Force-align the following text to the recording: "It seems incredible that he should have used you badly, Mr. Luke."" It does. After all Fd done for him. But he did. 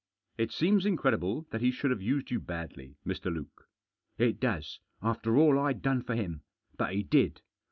"It 0.39 0.51
seems 0.51 0.87
incredible 0.87 1.45
that 1.51 1.61
he 1.61 1.69
should 1.69 1.91
have 1.91 2.01
used 2.01 2.31
you 2.31 2.39
badly, 2.39 2.95
Mr. 3.05 3.31
Luke."" 3.31 3.67
It 4.27 4.39
does. 4.39 4.79
After 4.99 5.37
all 5.37 5.53
Fd 5.53 5.83
done 5.83 6.01
for 6.01 6.15
him. 6.15 6.41
But 6.75 6.95
he 6.95 7.03
did. 7.03 7.41